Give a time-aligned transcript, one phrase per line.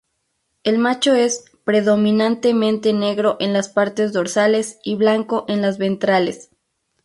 [0.63, 6.49] El macho es predominantemente negro en las partes dorsales y blanco en las ventrales.